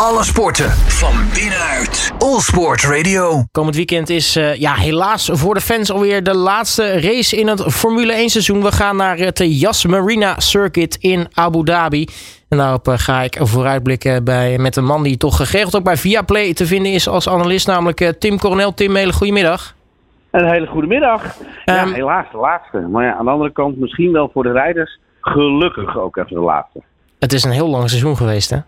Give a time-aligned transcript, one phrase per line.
[0.00, 2.12] Alle sporten van binnenuit.
[2.18, 3.44] All Sport Radio.
[3.52, 7.62] Komend weekend is uh, ja, helaas voor de fans alweer de laatste race in het
[7.62, 8.62] Formule 1 seizoen.
[8.62, 12.06] We gaan naar het Yas Marina Circuit in Abu Dhabi.
[12.48, 15.96] En daarop uh, ga ik vooruitblikken bij, met een man die toch geregeld ook bij
[15.96, 17.66] Viaplay te vinden is als analist.
[17.66, 18.74] Namelijk uh, Tim Coronel.
[18.74, 19.74] Tim, hele goedemiddag.
[20.30, 21.22] Een hele goede middag.
[21.64, 22.78] Ja, Um, helaas de laatste.
[22.78, 24.98] Maar ja, aan de andere kant misschien wel voor de rijders.
[25.20, 26.82] Gelukkig ook even de laatste.
[27.18, 28.58] Het is een heel lang seizoen geweest hè?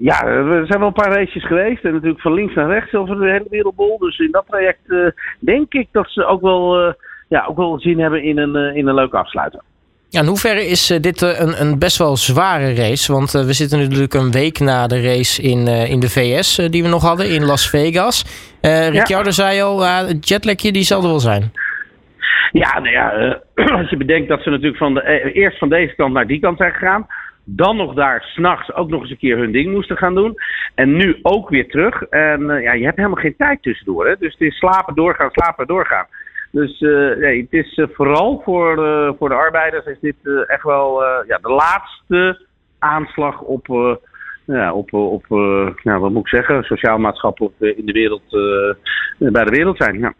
[0.00, 1.84] Ja, er zijn wel een paar races geweest.
[1.84, 3.98] En natuurlijk van links naar rechts over de hele wereldbol.
[3.98, 4.98] Dus in dat traject eh,
[5.38, 6.92] denk ik dat ze ook wel, eh,
[7.28, 9.60] ja, ook wel zin hebben in een, eh, in een leuke afsluiter.
[10.08, 13.12] Ja, in hoeverre is dit een, een, best wel zware race?
[13.12, 16.88] Want we zitten natuurlijk een week na de race in, in de VS die we
[16.88, 18.24] nog hadden, in Las Vegas.
[18.90, 19.30] Ricciardo ja.
[19.30, 21.52] zei al, het jetlagje die zal er wel zijn.
[22.52, 23.40] Ja, nou ja,
[23.78, 26.58] als je bedenkt dat ze natuurlijk van de, eerst van deze kant naar die kant
[26.58, 27.06] zijn gegaan.
[27.48, 30.34] Dan nog daar s'nachts ook nog eens een keer hun ding moesten gaan doen.
[30.74, 32.02] En nu ook weer terug.
[32.02, 34.06] En ja, je hebt helemaal geen tijd tussendoor.
[34.06, 34.14] Hè?
[34.18, 36.06] Dus het is slapen, doorgaan, slapen, doorgaan.
[36.50, 38.74] Dus uh, nee, het is uh, vooral voor,
[39.18, 42.46] voor de arbeiders is dit echt wel ja, de laatste
[42.78, 43.66] aanslag op,
[44.44, 45.24] ja, op, op
[45.82, 48.30] nou, wat moet ik zeggen, sociaal-maatschappelijk in de wereld,
[49.18, 49.98] bij de wereld zijn.
[49.98, 50.14] Ja.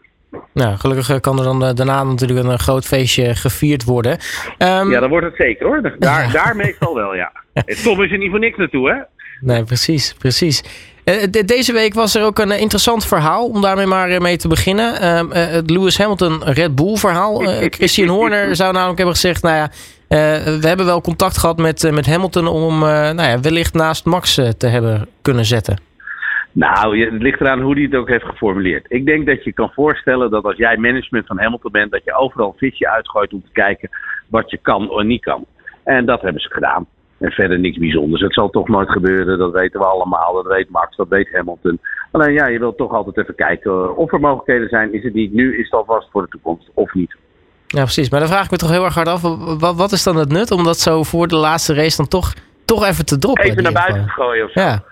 [0.57, 4.11] Nou, gelukkig kan er dan daarna natuurlijk een groot feestje gevierd worden.
[4.57, 5.81] Um, ja, dan wordt het zeker hoor.
[5.99, 6.31] Daar, ja.
[6.31, 7.31] daar meestal wel, ja.
[7.83, 8.95] Tom is er niet voor niks naartoe, hè?
[9.41, 10.63] Nee, precies, precies.
[11.45, 14.93] Deze week was er ook een interessant verhaal, om daarmee maar mee te beginnen.
[15.03, 17.43] Uh, het Lewis Hamilton Red Bull verhaal.
[17.43, 21.57] Uh, Christian Horner zou namelijk hebben gezegd, nou ja, uh, we hebben wel contact gehad
[21.57, 25.86] met, met Hamilton om nou ja, wellicht naast Max te hebben kunnen zetten.
[26.57, 28.85] Nou, het ligt eraan hoe hij het ook heeft geformuleerd.
[28.87, 32.13] Ik denk dat je kan voorstellen dat als jij management van Hamilton bent, dat je
[32.13, 33.89] overal een visje uitgooit om te kijken
[34.27, 35.45] wat je kan of niet kan.
[35.83, 36.85] En dat hebben ze gedaan.
[37.17, 38.21] En verder niks bijzonders.
[38.21, 40.33] Het zal toch nooit gebeuren, dat weten we allemaal.
[40.33, 41.79] Dat weet Max, dat weet Hamilton.
[42.11, 44.93] Alleen ja, je wilt toch altijd even kijken of er mogelijkheden zijn.
[44.93, 47.15] Is het niet nu, is het alvast voor de toekomst of niet?
[47.67, 48.09] Ja, precies.
[48.09, 49.21] Maar dan vraag ik me toch heel erg hard af.
[49.59, 52.33] Wat, wat is dan het nut om dat zo voor de laatste race dan toch,
[52.65, 53.43] toch even te droppen?
[53.43, 54.61] Even naar buiten te gooien of zo?
[54.61, 54.83] Ja.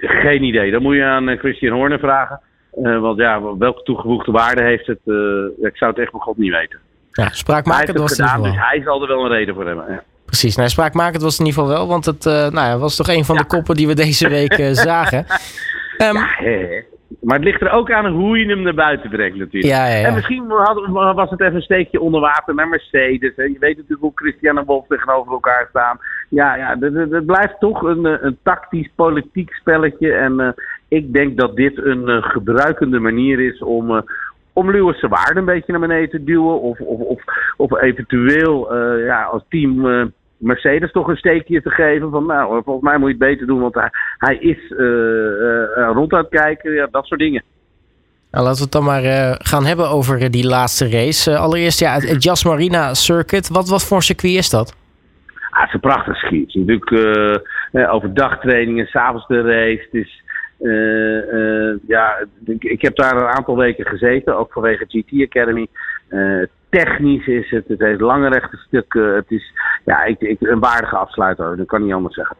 [0.00, 0.70] Geen idee.
[0.70, 2.40] Dan moet je aan Christian Horner vragen.
[2.82, 4.98] Uh, want ja, welke toegevoegde waarde heeft het?
[5.04, 6.78] Uh, ik zou het echt bij God niet weten.
[7.10, 9.84] Ja, spraakmakend was het gedaan, dus hij zal er wel een reden voor hebben.
[9.88, 10.02] Ja.
[10.24, 12.96] Precies, nou, spraakmakend was het in ieder geval wel, want het uh, nou ja, was
[12.96, 13.40] toch een van ja.
[13.40, 14.54] de koppen die we deze week
[14.88, 15.26] zagen.
[15.98, 16.82] Um, ja, he,
[17.28, 19.74] maar het ligt er ook aan hoe je hem naar buiten brengt natuurlijk.
[19.74, 23.32] Ja, ja, en misschien had, was het even een steekje onder water naar Mercedes.
[23.36, 23.42] Hè.
[23.42, 25.98] Je weet natuurlijk hoe Christian en Wolf tegenover elkaar staan.
[26.28, 30.12] Ja, ja het blijft toch een, een tactisch, politiek spelletje.
[30.12, 30.48] En uh,
[30.88, 34.04] ik denk dat dit een gebruikende manier is om
[34.52, 36.60] om Lewis zijn waarde een beetje naar beneden te duwen.
[36.60, 37.22] Of, of, of,
[37.56, 40.04] of eventueel uh, ja, als team uh,
[40.38, 42.10] Mercedes toch een steekje te geven.
[42.10, 46.12] Van nou, volgens mij moet je het beter doen, want hij, hij is uh, rond
[46.12, 46.72] aan het kijken.
[46.72, 47.42] Ja, dat soort dingen.
[48.30, 51.38] Nou, laten we het dan maar gaan hebben over die laatste race.
[51.38, 53.48] allereerst ja, het Jas Marina Circuit.
[53.48, 54.76] Wat, wat voor circuit is dat?
[55.50, 56.40] Ah, het is een prachtig circuit.
[56.40, 59.88] Het is natuurlijk overdag trainingen, s'avonds de race.
[59.90, 60.22] Het is,
[61.86, 65.66] ja, ik, ik, heb daar een aantal weken gezeten, ook vanwege GT Academy.
[66.70, 69.14] Technisch is het, het heeft lange rechte stukken.
[69.14, 69.52] Het is
[69.84, 72.36] ja, ik, ik, een waardige afsluiter, dat kan niet anders zeggen.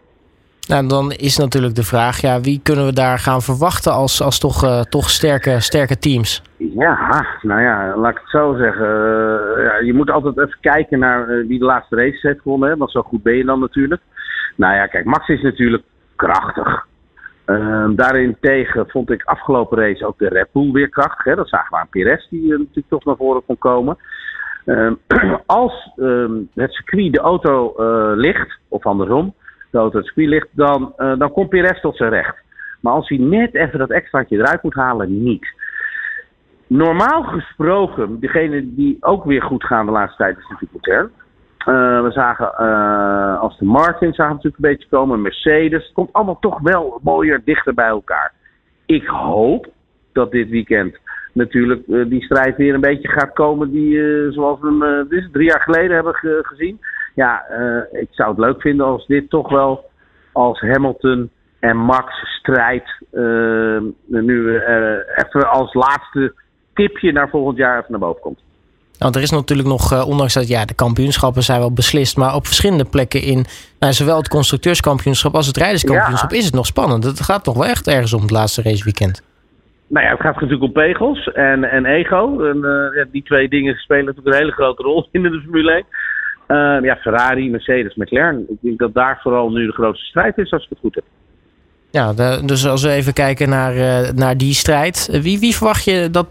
[0.68, 4.38] Nou, dan is natuurlijk de vraag, ja, wie kunnen we daar gaan verwachten als, als
[4.38, 6.42] toch, toch sterke, sterke teams?
[6.56, 8.86] Ja, nou ja, laat ik het zo zeggen.
[9.62, 12.90] ja, je moet altijd even kijken naar wie de laatste races heeft gewonnen, hè, want
[12.90, 14.02] zo goed ben je dan natuurlijk.
[14.56, 15.82] Nou ja, kijk, Max is natuurlijk
[16.16, 16.86] krachtig.
[17.50, 21.24] Um, daarin tegen vond ik afgelopen race ook de Red Bull weer krachtig.
[21.24, 21.34] Hè?
[21.34, 23.96] Dat zagen we aan Perez, die uh, natuurlijk toch naar voren kon komen.
[24.64, 24.98] Um,
[25.46, 29.34] als um, het circuit de auto uh, ligt, of andersom,
[29.70, 32.36] de auto het circuit ligt, dan, uh, dan komt Perez tot zijn recht.
[32.80, 35.46] Maar als hij net even dat extraatje eruit moet halen, niet.
[36.66, 41.10] Normaal gesproken, degene die ook weer goed gaan de laatste tijd, is natuurlijk Leclerc.
[41.68, 45.84] Uh, we zagen uh, als de Martin zagen natuurlijk een beetje komen, Mercedes.
[45.84, 48.32] Het komt allemaal toch wel mooier dichter bij elkaar.
[48.86, 49.66] Ik hoop
[50.12, 50.98] dat dit weekend
[51.32, 54.00] natuurlijk uh, die strijd weer een beetje gaat komen die
[54.32, 56.80] zoals we hem drie jaar geleden hebben ge gezien.
[57.14, 57.46] Ja,
[57.92, 59.84] ik zou het leuk vinden als dit toch wel
[60.32, 61.30] als Hamilton
[61.60, 62.90] en Max strijd
[64.06, 64.54] nu
[65.14, 66.34] even als laatste
[66.74, 68.46] tipje naar volgend jaar even naar boven komt.
[68.98, 72.46] Want er is natuurlijk nog, ondanks dat ja, de kampioenschappen zijn wel beslist, maar op
[72.46, 73.44] verschillende plekken in
[73.78, 76.36] nou, zowel het constructeurskampioenschap als het rijderskampioenschap ja.
[76.36, 77.04] is het nog spannend.
[77.04, 79.22] Het gaat toch wel echt ergens om het laatste raceweekend.
[79.88, 82.44] Nou ja, het gaat natuurlijk om pegels en, en ego.
[82.44, 85.72] En, uh, ja, die twee dingen spelen natuurlijk een hele grote rol in de Formule
[85.72, 85.84] 1.
[86.48, 88.46] Uh, ja, Ferrari, Mercedes, McLaren.
[88.48, 91.04] Ik denk dat daar vooral nu de grootste strijd is, als ik het goed heb.
[91.90, 93.74] Ja, dus als we even kijken naar,
[94.14, 95.20] naar die strijd.
[95.22, 96.26] Wie, wie verwacht je dat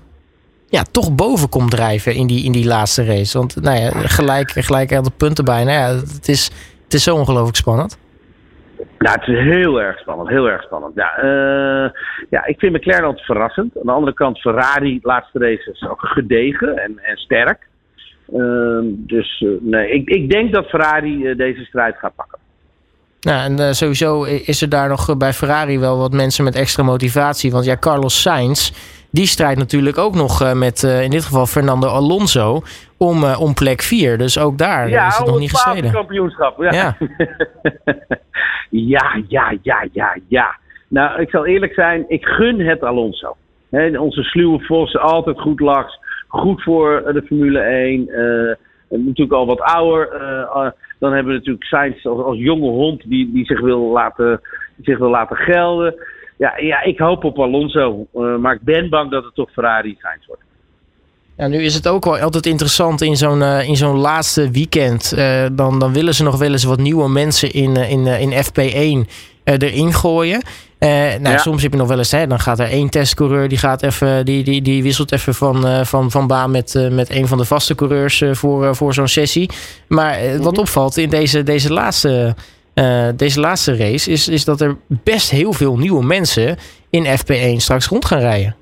[0.69, 3.37] ja, toch boven komt drijven in die, in die laatste race?
[3.37, 5.63] Want nou ja, gelijk, gelijk aantal punten bij.
[5.63, 6.51] Nou ja, het is,
[6.83, 7.97] het is zo ongelooflijk spannend.
[8.99, 10.29] Ja, het is heel erg spannend.
[10.29, 10.95] Heel erg spannend.
[10.95, 11.89] Ja, uh,
[12.29, 13.77] ja ik vind McLaren altijd verrassend.
[13.77, 17.67] Aan de andere kant, Ferrari, laatste race is ook gedegen en, en sterk.
[18.33, 22.39] Uh, dus uh, nee, ik, ik denk dat Ferrari deze strijd gaat pakken.
[23.21, 27.51] Nou, en sowieso is er daar nog bij Ferrari wel wat mensen met extra motivatie.
[27.51, 28.71] Want ja, Carlos Sainz,
[29.11, 32.61] die strijdt natuurlijk ook nog met in dit geval Fernando Alonso
[32.97, 34.17] om, om plek 4.
[34.17, 35.91] Dus ook daar ja, is het nog niet gestreden.
[35.91, 36.61] kampioenschap.
[36.61, 36.71] Ja.
[36.71, 36.97] Ja.
[38.93, 40.55] ja, ja, ja, ja, ja.
[40.87, 43.35] Nou, ik zal eerlijk zijn, ik gun het Alonso.
[43.69, 45.99] He, onze sluwe Vos, altijd goed laks.
[46.27, 48.07] Goed voor de Formule 1.
[48.07, 48.57] Uh, eh,
[48.89, 50.13] natuurlijk al wat ouder.
[50.13, 50.69] Uh,
[50.99, 54.41] dan hebben we natuurlijk Sainz als, als jonge hond die, die zich, wil laten,
[54.81, 55.95] zich wil laten gelden.
[56.37, 58.07] Ja, ja, ik hoop op Alonso.
[58.15, 60.41] Uh, maar ik ben bang dat het toch Ferrari Sainz wordt.
[61.37, 65.17] Ja, nu is het ook wel altijd interessant in zo'n in zo'n laatste weekend.
[65.51, 69.11] dan, dan willen ze nog wel eens wat nieuwe mensen in, in, in FP1
[69.43, 70.41] erin gooien.
[70.79, 73.57] Uh, nou, Soms heb je nog wel eens, hè, dan gaat er één testcoureur, die,
[73.57, 77.09] gaat even, die, die, die wisselt even van, uh, van, van baan met, uh, met
[77.09, 79.49] een van de vaste coureurs voor, voor zo'n sessie.
[79.87, 80.59] Maar wat mhm.
[80.59, 82.35] opvalt in deze, deze, laatste,
[83.15, 86.57] deze laatste race, is, is dat er best heel veel nieuwe mensen
[86.89, 88.55] in FP1 straks rond gaan rijden.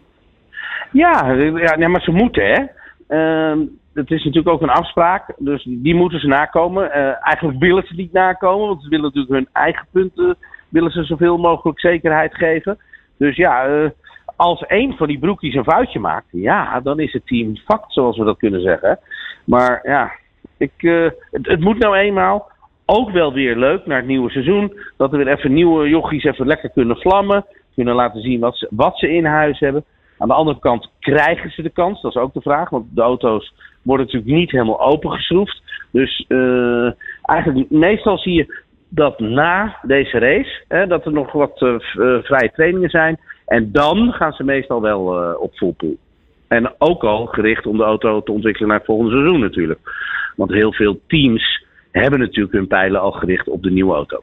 [0.91, 2.63] Ja, ja nee, maar ze moeten, hè.
[3.07, 3.59] Ehm,
[3.93, 6.91] het is natuurlijk ook een afspraak, dus die moeten ze nakomen.
[7.21, 10.37] eigenlijk willen ze niet nakomen, want ze willen natuurlijk hun eigen punten
[10.75, 12.77] willen ze zoveel mogelijk zekerheid geven.
[13.17, 13.89] Dus ja, uh,
[14.35, 18.17] als één van die broekjes een foutje maakt, ja, dan is het team fact, zoals
[18.17, 18.99] we dat kunnen zeggen.
[19.43, 20.11] Maar ja,
[20.57, 22.51] ik, uh, het, het, moet nou eenmaal.
[22.85, 24.79] Ook wel weer leuk naar het nieuwe seizoen.
[24.97, 27.45] Dat er weer even nieuwe jochies even lekker kunnen vlammen.
[27.75, 29.83] Kunnen laten zien wat ze, wat ze in huis hebben.
[30.17, 32.01] Aan de andere kant krijgen ze de kans.
[32.01, 32.69] Dat is ook de vraag.
[32.69, 35.61] Want de auto's worden natuurlijk niet helemaal opengeschroefd.
[35.91, 36.91] Dus uh,
[37.21, 41.75] eigenlijk meestal zie je dat na deze race, hè, dat er nog wat uh,
[42.21, 43.19] vrije trainingen zijn.
[43.45, 45.95] En dan gaan ze meestal wel uh, op full pool.
[46.47, 49.79] En ook al gericht om de auto te ontwikkelen naar het volgende seizoen natuurlijk.
[50.35, 51.64] Want heel veel teams
[51.99, 54.15] hebben natuurlijk hun pijlen al gericht op de nieuwe auto.
[54.15, 54.21] Ja,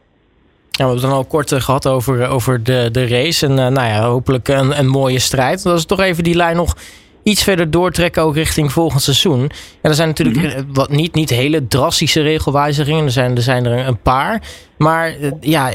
[0.71, 3.47] we hebben het dan al kort gehad over, over de, de race.
[3.47, 5.63] En nou ja, hopelijk een, een mooie strijd.
[5.63, 6.77] Dat is toch even die lijn nog
[7.23, 9.41] iets verder doortrekken ook richting volgend seizoen.
[9.83, 10.73] Ja, er zijn natuurlijk mhm.
[10.73, 13.05] wat niet, niet hele drastische regelwijzigingen.
[13.05, 14.43] Er zijn er, zijn er een paar.
[14.79, 15.71] Maar eh, ja,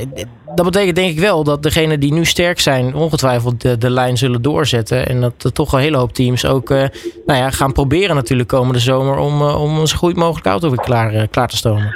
[0.55, 4.17] dat betekent denk ik wel dat degenen die nu sterk zijn, ongetwijfeld de, de lijn
[4.17, 5.07] zullen doorzetten.
[5.07, 6.77] En dat er toch een hele hoop teams ook uh,
[7.25, 10.69] nou ja, gaan proberen natuurlijk komende zomer om, uh, om een zo goed mogelijk auto
[10.69, 11.95] weer klaar, klaar te stomen.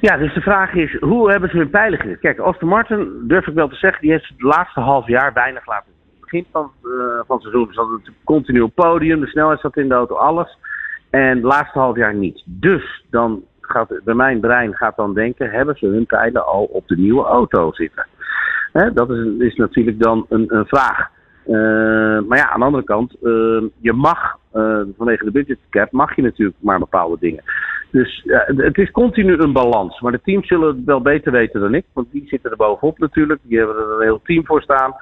[0.00, 2.20] Ja, dus de vraag is, hoe hebben ze hun gericht?
[2.20, 5.66] Kijk, Aston Martin, durf ik wel te zeggen, die heeft het laatste half jaar weinig
[5.66, 5.95] laten
[6.30, 6.90] begin van, uh,
[7.26, 9.20] van het seizoen zat het continu op podium.
[9.20, 10.58] De snelheid zat in de auto, alles.
[11.10, 12.42] En het laatste half jaar niet.
[12.44, 16.88] Dus dan gaat bij mijn brein gaat dan denken: hebben ze hun pijlen al op
[16.88, 18.06] de nieuwe auto zitten?
[18.72, 21.08] Hè, dat is, is natuurlijk dan een, vraag.
[21.46, 24.38] Uh, maar ja, aan de andere kant, uh, je mag
[24.96, 27.42] vanwege de budgetcap, mag je natuurlijk maar bepaalde dingen.
[27.90, 30.00] Dus het is continu een balans.
[30.00, 32.98] Maar de teams zullen het wel beter weten dan ik, want die zitten er bovenop
[32.98, 33.40] natuurlijk.
[33.42, 34.94] Die hebben er een heel team voor staan.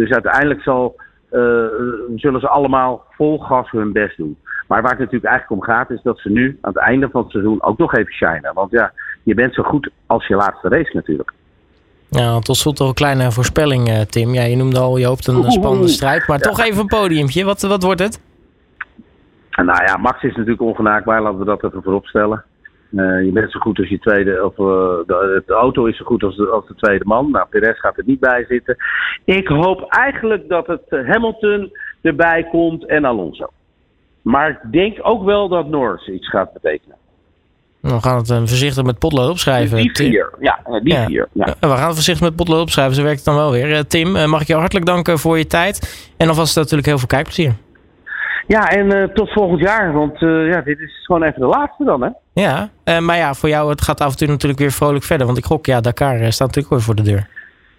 [0.00, 0.96] Dus uiteindelijk zal,
[1.32, 1.66] uh,
[2.16, 4.36] zullen ze allemaal vol gas hun best doen.
[4.68, 7.22] Maar waar het natuurlijk eigenlijk om gaat, is dat ze nu aan het einde van
[7.22, 8.54] het seizoen ook nog even shinen.
[8.54, 11.32] Want ja, je bent zo goed als je laatste race natuurlijk.
[12.08, 14.34] Ja, tot slot nog een kleine voorspelling, eh, Tim.
[14.34, 16.26] Ja, je noemde al, je hoopt een spannende strijd.
[16.26, 17.44] Maar toch even een podiumpje.
[17.44, 18.20] Wat, wat wordt het?
[19.50, 21.22] Nou ja, Max is natuurlijk ongenaakbaar.
[21.22, 22.44] Laten we dat even voorop stellen.
[22.92, 24.66] Uh, je bent zo goed als je tweede, of uh,
[25.06, 27.30] de, de, auto is zo goed als de, als de tweede man.
[27.30, 28.76] Nou, Perez gaat er niet bij zitten.
[29.24, 33.46] Ik hoop eigenlijk dat het eh, Hamilton erbij komt en Alonso.
[34.22, 36.96] Maar ik denk ook wel dat Norris iets gaat betekenen.
[37.80, 39.76] We gaan het voorzichtig met potlood opschrijven.
[39.76, 41.28] Die vier, ja, die vier.
[41.32, 41.54] Ja.
[41.60, 43.86] We gaan het voorzichtig met potlood opschrijven, zo werkt het dan wel weer.
[43.86, 46.10] Tim, mag ik jou hartelijk danken voor je tijd.
[46.16, 47.54] En alvast natuurlijk heel veel kijkplezier.
[48.56, 49.92] Ja, en uh, tot volgend jaar.
[49.92, 52.08] Want uh, ja, dit is gewoon even de laatste dan, hè?
[52.32, 55.26] Ja, uh, maar ja, voor jou het gaat af en toe natuurlijk weer vrolijk verder.
[55.26, 57.28] Want ik gok, ja, Dakar staat natuurlijk weer voor de deur.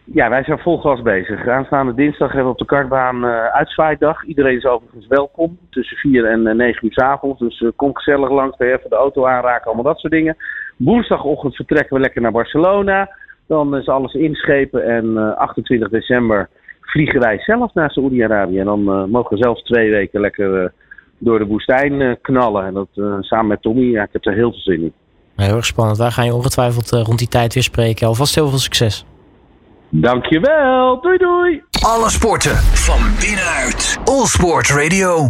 [0.03, 1.47] Ja, wij zijn vol gas bezig.
[1.47, 4.25] Aanstaande dinsdag hebben we op de kartbaan uitzwaaidag.
[4.25, 5.57] Iedereen is overigens welkom.
[5.69, 7.39] Tussen 4 en 9 uur s avonds.
[7.39, 8.59] Dus kom gezellig langs.
[8.59, 10.37] Even de auto aanraken, allemaal dat soort dingen.
[10.77, 13.15] Woensdagochtend vertrekken we lekker naar Barcelona.
[13.47, 14.85] Dan is alles inschepen.
[14.85, 16.49] En 28 december
[16.91, 18.60] vliegen wij zelf naar Saoedi-Arabië.
[18.60, 20.69] En dan uh, mogen we zelfs twee weken lekker uh,
[21.17, 22.65] door de woestijn uh, knallen.
[22.65, 22.88] En dat
[23.19, 23.83] samen met Tommy.
[23.83, 24.93] Ja, ik heb er heel veel zin in.
[25.36, 25.98] Heel erg spannend.
[25.98, 28.07] Daar ga je ongetwijfeld rond die tijd weer spreken.
[28.07, 29.05] Alvast heel veel succes.
[29.89, 31.01] Dankjewel.
[31.01, 31.63] Doei doei.
[31.86, 34.00] Alle sporten van binnenuit.
[34.05, 35.29] All Sport Radio.